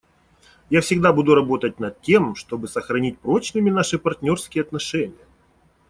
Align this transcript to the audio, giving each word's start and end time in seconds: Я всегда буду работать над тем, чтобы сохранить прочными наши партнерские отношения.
Я 0.71 0.81
всегда 0.81 1.13
буду 1.13 1.35
работать 1.35 1.79
над 1.79 2.01
тем, 2.01 2.33
чтобы 2.33 2.67
сохранить 2.67 3.19
прочными 3.19 3.69
наши 3.69 3.99
партнерские 3.99 4.63
отношения. 4.63 5.27